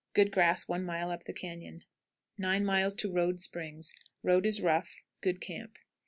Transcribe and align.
Good 0.15 0.31
grass 0.31 0.67
one 0.67 0.83
mile 0.83 1.11
up 1.11 1.25
the 1.25 1.31
cañon. 1.31 1.83
9. 2.39 2.65
Road 3.11 3.39
Springs. 3.39 3.93
Road 4.23 4.47
is 4.47 4.59
rough; 4.59 5.03
good 5.21 5.39
camp. 5.39 5.77